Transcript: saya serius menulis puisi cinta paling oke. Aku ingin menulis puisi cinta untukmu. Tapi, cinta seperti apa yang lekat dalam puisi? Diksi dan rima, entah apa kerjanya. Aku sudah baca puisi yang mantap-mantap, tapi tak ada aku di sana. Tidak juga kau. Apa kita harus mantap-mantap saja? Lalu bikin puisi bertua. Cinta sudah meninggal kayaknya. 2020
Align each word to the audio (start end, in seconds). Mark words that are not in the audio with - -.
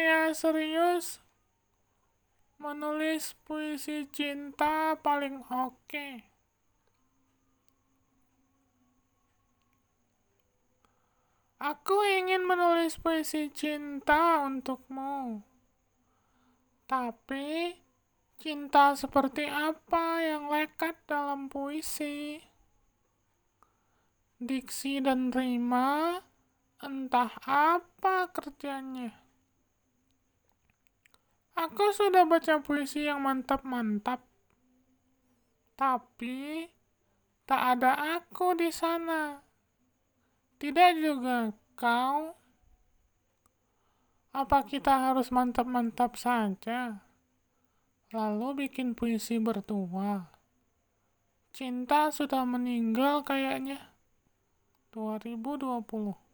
saya 0.00 0.32
serius 0.32 1.20
menulis 2.56 3.36
puisi 3.44 4.08
cinta 4.08 4.96
paling 4.96 5.44
oke. 5.52 6.24
Aku 11.60 12.00
ingin 12.16 12.48
menulis 12.48 12.96
puisi 12.96 13.52
cinta 13.52 14.40
untukmu. 14.48 15.44
Tapi, 16.88 17.76
cinta 18.40 18.96
seperti 18.96 19.44
apa 19.52 20.24
yang 20.24 20.48
lekat 20.48 20.96
dalam 21.04 21.52
puisi? 21.52 22.40
Diksi 24.40 25.04
dan 25.04 25.28
rima, 25.28 26.24
entah 26.80 27.36
apa 27.44 28.32
kerjanya. 28.32 29.29
Aku 31.60 31.92
sudah 31.92 32.24
baca 32.24 32.64
puisi 32.64 33.04
yang 33.04 33.20
mantap-mantap, 33.20 34.24
tapi 35.76 36.64
tak 37.44 37.76
ada 37.76 38.16
aku 38.16 38.56
di 38.56 38.72
sana. 38.72 39.44
Tidak 40.56 40.90
juga 40.96 41.52
kau. 41.76 42.32
Apa 44.32 44.64
kita 44.64 45.12
harus 45.12 45.28
mantap-mantap 45.28 46.16
saja? 46.16 47.04
Lalu 48.08 48.64
bikin 48.64 48.96
puisi 48.96 49.36
bertua. 49.36 50.32
Cinta 51.52 52.08
sudah 52.08 52.48
meninggal 52.48 53.20
kayaknya. 53.20 53.92
2020 54.96 56.29